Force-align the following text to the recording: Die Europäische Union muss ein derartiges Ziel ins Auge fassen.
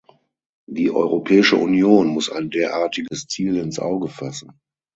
Die 0.67 0.89
Europäische 0.89 1.57
Union 1.57 2.07
muss 2.07 2.31
ein 2.31 2.49
derartiges 2.49 3.27
Ziel 3.27 3.57
ins 3.57 3.77
Auge 3.77 4.07
fassen. 4.07 4.59